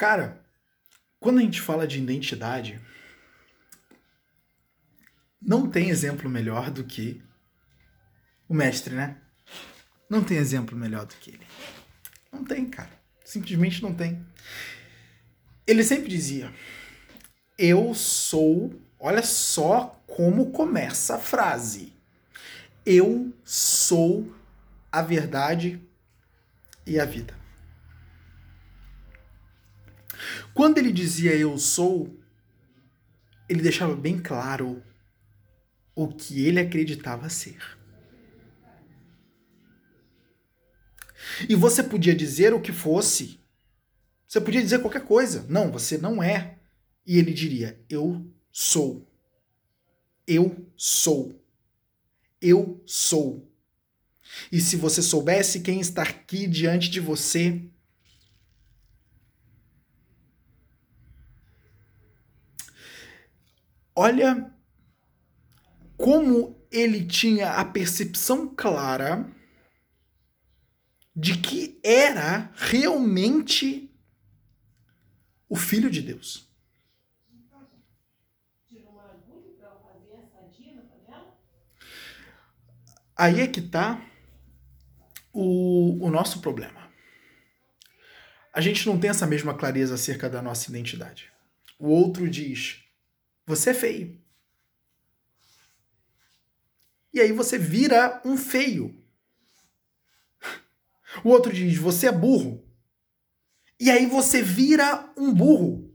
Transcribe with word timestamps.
Cara, 0.00 0.40
quando 1.18 1.40
a 1.40 1.42
gente 1.42 1.60
fala 1.60 1.86
de 1.86 1.98
identidade, 1.98 2.80
não 5.38 5.68
tem 5.68 5.90
exemplo 5.90 6.26
melhor 6.30 6.70
do 6.70 6.84
que 6.84 7.22
o 8.48 8.54
mestre, 8.54 8.94
né? 8.94 9.18
Não 10.08 10.24
tem 10.24 10.38
exemplo 10.38 10.74
melhor 10.74 11.04
do 11.04 11.14
que 11.16 11.32
ele. 11.32 11.46
Não 12.32 12.42
tem, 12.42 12.66
cara. 12.66 12.88
Simplesmente 13.22 13.82
não 13.82 13.94
tem. 13.94 14.24
Ele 15.66 15.84
sempre 15.84 16.08
dizia: 16.08 16.50
Eu 17.58 17.92
sou. 17.92 18.74
Olha 18.98 19.22
só 19.22 20.02
como 20.06 20.50
começa 20.50 21.16
a 21.16 21.18
frase. 21.18 21.92
Eu 22.86 23.34
sou 23.44 24.34
a 24.90 25.02
verdade 25.02 25.78
e 26.86 26.98
a 26.98 27.04
vida. 27.04 27.38
Quando 30.54 30.78
ele 30.78 30.92
dizia 30.92 31.34
eu 31.34 31.56
sou, 31.58 32.18
ele 33.48 33.62
deixava 33.62 33.94
bem 33.94 34.18
claro 34.18 34.82
o 35.94 36.08
que 36.08 36.46
ele 36.46 36.60
acreditava 36.60 37.28
ser. 37.28 37.58
E 41.48 41.54
você 41.54 41.82
podia 41.82 42.14
dizer 42.14 42.52
o 42.52 42.60
que 42.60 42.72
fosse. 42.72 43.40
Você 44.26 44.40
podia 44.40 44.62
dizer 44.62 44.80
qualquer 44.80 45.04
coisa. 45.04 45.44
Não, 45.48 45.70
você 45.70 45.98
não 45.98 46.22
é. 46.22 46.58
E 47.06 47.18
ele 47.18 47.32
diria: 47.32 47.84
Eu 47.88 48.24
sou. 48.50 49.06
Eu 50.26 50.66
sou. 50.76 51.34
Eu 52.40 52.82
sou. 52.86 53.50
E 54.50 54.60
se 54.60 54.76
você 54.76 55.02
soubesse 55.02 55.60
quem 55.60 55.80
está 55.80 56.02
aqui 56.02 56.46
diante 56.46 56.88
de 56.88 57.00
você, 57.00 57.62
olha 64.00 64.50
como 65.98 66.58
ele 66.70 67.04
tinha 67.04 67.52
a 67.52 67.64
percepção 67.64 68.48
clara 68.54 69.30
de 71.14 71.36
que 71.36 71.78
era 71.84 72.50
realmente 72.56 73.94
o 75.46 75.54
Filho 75.54 75.90
de 75.90 76.00
Deus. 76.00 76.48
Aí 83.14 83.40
é 83.40 83.46
que 83.46 83.60
está 83.60 84.02
o, 85.30 86.06
o 86.06 86.10
nosso 86.10 86.40
problema. 86.40 86.88
A 88.50 88.62
gente 88.62 88.86
não 88.86 88.98
tem 88.98 89.10
essa 89.10 89.26
mesma 89.26 89.52
clareza 89.52 89.94
acerca 89.94 90.30
da 90.30 90.40
nossa 90.40 90.70
identidade. 90.70 91.30
O 91.78 91.88
outro 91.88 92.30
diz: 92.30 92.89
você 93.50 93.70
é 93.70 93.74
feio. 93.74 94.20
E 97.12 97.20
aí 97.20 97.32
você 97.32 97.58
vira 97.58 98.22
um 98.24 98.36
feio. 98.36 98.96
O 101.24 101.28
outro 101.28 101.52
diz: 101.52 101.76
você 101.76 102.06
é 102.06 102.12
burro. 102.12 102.64
E 103.78 103.90
aí 103.90 104.06
você 104.06 104.40
vira 104.42 105.12
um 105.16 105.34
burro. 105.34 105.92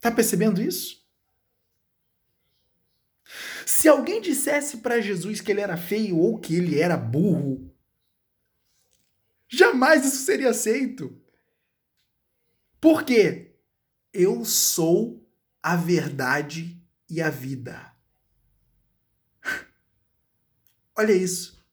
Tá 0.00 0.10
percebendo 0.10 0.60
isso? 0.60 1.02
Se 3.64 3.88
alguém 3.88 4.20
dissesse 4.20 4.78
para 4.78 5.00
Jesus 5.00 5.40
que 5.40 5.50
ele 5.50 5.62
era 5.62 5.78
feio 5.78 6.18
ou 6.18 6.38
que 6.38 6.54
ele 6.54 6.78
era 6.78 6.96
burro, 6.98 7.74
jamais 9.48 10.04
isso 10.04 10.24
seria 10.24 10.50
aceito. 10.50 11.23
Por 12.84 13.02
quê? 13.02 13.56
Eu 14.12 14.44
sou 14.44 15.26
a 15.62 15.74
verdade 15.74 16.78
e 17.08 17.22
a 17.22 17.30
vida. 17.30 17.90
Olha 20.94 21.14
isso. 21.14 21.64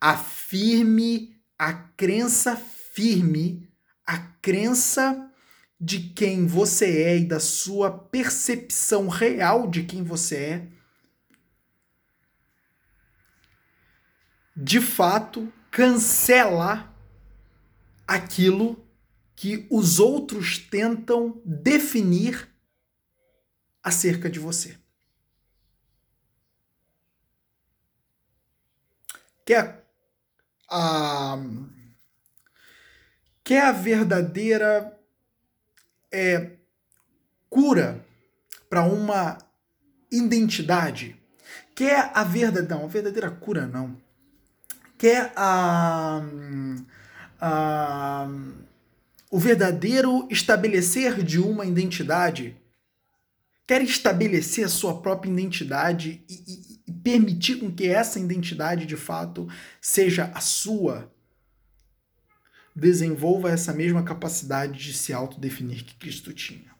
Afirme 0.00 1.40
a 1.56 1.72
crença 1.72 2.56
firme, 2.56 3.70
a 4.04 4.18
crença 4.18 5.32
de 5.80 6.08
quem 6.08 6.44
você 6.44 7.04
é 7.04 7.18
e 7.18 7.24
da 7.24 7.38
sua 7.38 7.96
percepção 7.96 9.06
real 9.06 9.70
de 9.70 9.84
quem 9.84 10.02
você 10.02 10.36
é. 10.36 10.68
De 14.56 14.80
fato, 14.80 15.52
cancela 15.70 16.92
aquilo 18.08 18.83
que 19.44 19.66
os 19.68 20.00
outros 20.00 20.56
tentam 20.56 21.38
definir 21.44 22.48
acerca 23.82 24.30
de 24.30 24.38
você. 24.38 24.78
Quer 29.44 29.84
a, 30.66 31.36
quer 33.44 33.66
a 33.66 33.72
verdadeira 33.72 34.98
é, 36.10 36.52
cura 37.50 38.02
para 38.70 38.84
uma 38.84 39.36
identidade? 40.10 41.22
Quer 41.74 42.10
a 42.14 42.24
verdadeira. 42.24 42.76
Não, 42.76 42.86
a 42.86 42.88
verdadeira 42.88 43.30
cura 43.30 43.66
não. 43.66 43.94
Quer 44.96 45.34
a. 45.36 46.22
a 47.38 48.26
o 49.34 49.38
verdadeiro 49.40 50.28
estabelecer 50.30 51.20
de 51.20 51.40
uma 51.40 51.66
identidade, 51.66 52.56
quer 53.66 53.82
estabelecer 53.82 54.64
a 54.64 54.68
sua 54.68 55.02
própria 55.02 55.28
identidade 55.28 56.24
e, 56.28 56.34
e, 56.46 56.80
e 56.86 56.92
permitir 56.92 57.56
com 57.56 57.68
que 57.68 57.88
essa 57.88 58.20
identidade 58.20 58.86
de 58.86 58.96
fato 58.96 59.48
seja 59.80 60.30
a 60.36 60.40
sua, 60.40 61.12
desenvolva 62.76 63.50
essa 63.50 63.72
mesma 63.72 64.04
capacidade 64.04 64.78
de 64.78 64.94
se 64.94 65.12
autodefinir 65.12 65.84
que 65.84 65.96
Cristo 65.96 66.32
tinha. 66.32 66.70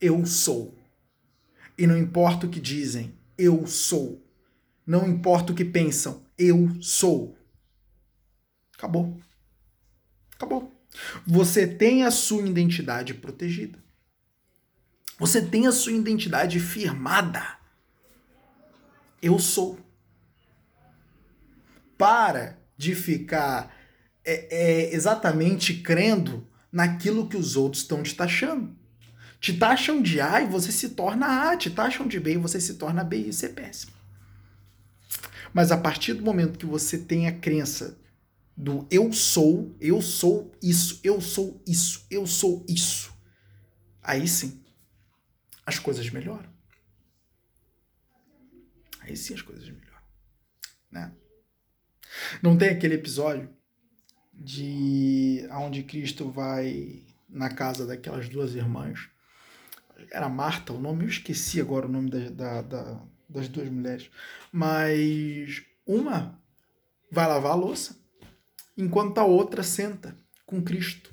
Eu 0.00 0.24
sou. 0.24 0.78
E 1.76 1.86
não 1.86 1.98
importa 1.98 2.46
o 2.46 2.50
que 2.50 2.60
dizem, 2.60 3.12
eu 3.36 3.66
sou. 3.66 4.26
Não 4.86 5.06
importa 5.06 5.52
o 5.52 5.54
que 5.54 5.66
pensam, 5.66 6.24
eu 6.38 6.80
sou. 6.80 7.36
Acabou. 8.72 9.20
Acabou. 10.34 10.73
Você 11.26 11.66
tem 11.66 12.04
a 12.04 12.10
sua 12.10 12.46
identidade 12.46 13.14
protegida. 13.14 13.78
Você 15.18 15.42
tem 15.42 15.66
a 15.66 15.72
sua 15.72 15.92
identidade 15.92 16.58
firmada. 16.60 17.58
Eu 19.22 19.38
sou. 19.38 19.78
Para 21.96 22.58
de 22.76 22.94
ficar 22.94 23.74
é, 24.24 24.48
é, 24.50 24.94
exatamente 24.94 25.74
crendo 25.74 26.46
naquilo 26.70 27.28
que 27.28 27.36
os 27.36 27.56
outros 27.56 27.82
estão 27.82 28.02
te 28.02 28.14
taxando. 28.14 28.76
Te 29.40 29.52
taxam 29.52 30.02
de 30.02 30.20
A 30.20 30.40
e 30.40 30.46
você 30.46 30.72
se 30.72 30.90
torna 30.90 31.50
A, 31.50 31.56
te 31.56 31.70
taxam 31.70 32.08
de 32.08 32.18
B 32.18 32.32
e 32.32 32.38
você 32.38 32.60
se 32.60 32.74
torna 32.74 33.04
B, 33.04 33.18
e 33.18 33.28
isso 33.28 33.44
é 33.44 33.48
péssimo. 33.48 33.92
Mas 35.52 35.70
a 35.70 35.76
partir 35.76 36.14
do 36.14 36.24
momento 36.24 36.58
que 36.58 36.66
você 36.66 36.98
tem 36.98 37.28
a 37.28 37.32
crença 37.32 37.96
do 38.56 38.86
eu 38.90 39.12
sou, 39.12 39.76
eu 39.80 40.00
sou 40.00 40.52
isso, 40.62 41.00
eu 41.02 41.20
sou 41.20 41.62
isso, 41.66 42.06
eu 42.10 42.26
sou 42.26 42.64
isso. 42.68 43.12
Aí 44.02 44.28
sim, 44.28 44.62
as 45.66 45.78
coisas 45.78 46.08
melhoram. 46.10 46.52
Aí 49.00 49.16
sim 49.16 49.34
as 49.34 49.42
coisas 49.42 49.64
melhoram. 49.68 50.02
Né? 50.90 51.12
Não 52.42 52.56
tem 52.56 52.68
aquele 52.68 52.94
episódio 52.94 53.50
de 54.32 55.46
onde 55.50 55.82
Cristo 55.82 56.30
vai 56.30 57.02
na 57.28 57.50
casa 57.50 57.86
daquelas 57.86 58.28
duas 58.28 58.54
irmãs. 58.54 59.08
Era 60.10 60.28
Marta 60.28 60.72
o 60.72 60.80
nome, 60.80 61.04
eu 61.04 61.08
esqueci 61.08 61.60
agora 61.60 61.86
o 61.86 61.90
nome 61.90 62.10
da, 62.10 62.30
da, 62.30 62.62
da, 62.62 63.06
das 63.28 63.48
duas 63.48 63.68
mulheres. 63.68 64.10
Mas 64.52 65.64
uma 65.86 66.40
vai 67.10 67.26
lavar 67.26 67.52
a 67.52 67.56
louça 67.56 68.03
enquanto 68.76 69.18
a 69.18 69.24
outra 69.24 69.62
senta 69.62 70.16
com 70.46 70.62
Cristo. 70.62 71.10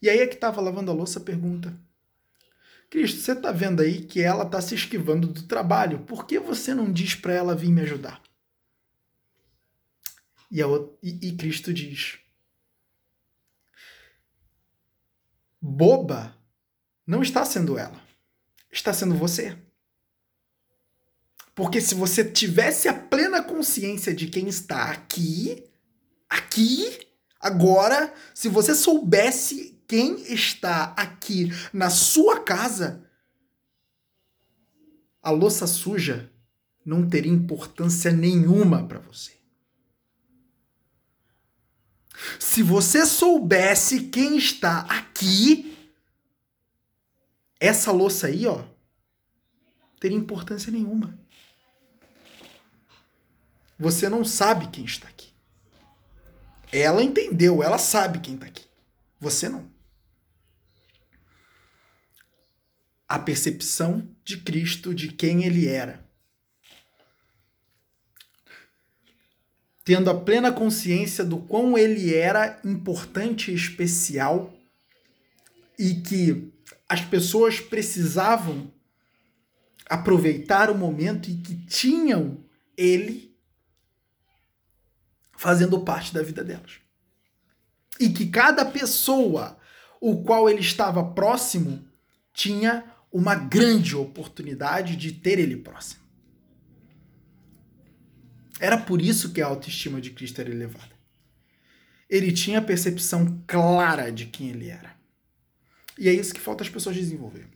E 0.00 0.08
aí 0.08 0.18
é 0.18 0.26
que 0.26 0.34
estava 0.34 0.60
lavando 0.60 0.90
a 0.90 0.94
louça 0.94 1.20
pergunta: 1.20 1.74
Cristo, 2.90 3.20
você 3.20 3.32
está 3.32 3.50
vendo 3.52 3.82
aí 3.82 4.02
que 4.02 4.20
ela 4.20 4.44
está 4.44 4.60
se 4.60 4.74
esquivando 4.74 5.26
do 5.26 5.42
trabalho, 5.44 6.00
por 6.00 6.26
que 6.26 6.38
você 6.38 6.74
não 6.74 6.92
diz 6.92 7.14
para 7.14 7.32
ela 7.32 7.54
vir 7.54 7.70
me 7.70 7.82
ajudar? 7.82 8.22
E, 10.50 10.62
a, 10.62 10.66
e, 11.02 11.28
e 11.28 11.36
Cristo 11.36 11.72
diz: 11.72 12.18
Boba 15.60 16.36
não 17.06 17.22
está 17.22 17.44
sendo 17.44 17.78
ela, 17.78 18.00
está 18.70 18.92
sendo 18.92 19.14
você. 19.14 19.58
Porque 21.54 21.80
se 21.80 21.94
você 21.94 22.24
tivesse 22.24 22.88
a 22.88 22.94
plena 22.94 23.42
consciência 23.42 24.12
de 24.12 24.26
quem 24.26 24.48
está 24.48 24.90
aqui, 24.90 25.64
aqui, 26.34 27.06
agora, 27.40 28.12
se 28.34 28.48
você 28.48 28.74
soubesse 28.74 29.80
quem 29.86 30.20
está 30.32 30.94
aqui 30.96 31.50
na 31.72 31.90
sua 31.90 32.40
casa, 32.40 33.08
a 35.22 35.30
louça 35.30 35.66
suja 35.66 36.30
não 36.84 37.08
teria 37.08 37.32
importância 37.32 38.12
nenhuma 38.12 38.86
para 38.86 38.98
você. 38.98 39.32
Se 42.38 42.62
você 42.62 43.06
soubesse 43.06 44.04
quem 44.08 44.36
está 44.36 44.80
aqui, 44.80 45.76
essa 47.58 47.90
louça 47.90 48.26
aí, 48.26 48.46
ó, 48.46 48.64
teria 49.98 50.16
importância 50.16 50.70
nenhuma. 50.70 51.18
Você 53.78 54.08
não 54.08 54.24
sabe 54.24 54.68
quem 54.68 54.84
está 54.84 55.08
aqui. 55.08 55.13
Ela 56.76 57.04
entendeu, 57.04 57.62
ela 57.62 57.78
sabe 57.78 58.18
quem 58.18 58.34
está 58.34 58.46
aqui. 58.46 58.64
Você 59.20 59.48
não. 59.48 59.70
A 63.08 63.16
percepção 63.16 64.08
de 64.24 64.38
Cristo 64.38 64.92
de 64.92 65.06
quem 65.12 65.44
ele 65.44 65.68
era. 65.68 66.04
Tendo 69.84 70.10
a 70.10 70.18
plena 70.18 70.50
consciência 70.50 71.22
do 71.22 71.38
quão 71.38 71.78
ele 71.78 72.12
era 72.12 72.60
importante 72.64 73.52
e 73.52 73.54
especial 73.54 74.52
e 75.78 75.94
que 76.00 76.52
as 76.88 77.02
pessoas 77.02 77.60
precisavam 77.60 78.72
aproveitar 79.88 80.70
o 80.70 80.76
momento 80.76 81.30
e 81.30 81.36
que 81.36 81.54
tinham 81.66 82.42
ele 82.76 83.33
fazendo 85.44 85.78
parte 85.78 86.14
da 86.14 86.22
vida 86.22 86.42
delas. 86.42 86.78
E 88.00 88.08
que 88.08 88.28
cada 88.30 88.64
pessoa 88.64 89.58
o 90.00 90.22
qual 90.22 90.48
ele 90.48 90.60
estava 90.60 91.04
próximo 91.04 91.86
tinha 92.32 92.82
uma 93.12 93.34
grande 93.34 93.94
oportunidade 93.94 94.96
de 94.96 95.12
ter 95.12 95.38
ele 95.38 95.58
próximo. 95.58 96.00
Era 98.58 98.78
por 98.78 99.02
isso 99.02 99.34
que 99.34 99.42
a 99.42 99.46
autoestima 99.46 100.00
de 100.00 100.12
Cristo 100.12 100.40
era 100.40 100.48
elevada. 100.48 100.94
Ele 102.08 102.32
tinha 102.32 102.60
a 102.60 102.62
percepção 102.62 103.44
clara 103.46 104.10
de 104.10 104.24
quem 104.24 104.48
ele 104.48 104.70
era. 104.70 104.96
E 105.98 106.08
é 106.08 106.12
isso 106.14 106.32
que 106.32 106.40
falta 106.40 106.64
as 106.64 106.70
pessoas 106.70 106.96
desenvolver. 106.96 107.46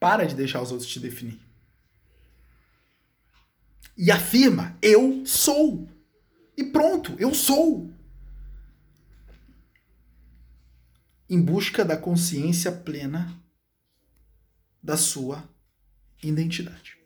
Para 0.00 0.26
de 0.26 0.34
deixar 0.34 0.60
os 0.60 0.72
outros 0.72 0.90
te 0.90 0.98
definir. 0.98 1.38
E 3.96 4.10
afirma: 4.10 4.76
eu 4.82 5.24
sou. 5.24 5.88
E 6.56 6.64
pronto, 6.64 7.14
eu 7.18 7.34
sou. 7.34 7.90
Em 11.28 11.40
busca 11.40 11.84
da 11.84 11.96
consciência 11.96 12.70
plena 12.70 13.42
da 14.82 14.96
sua 14.96 15.48
identidade. 16.22 17.01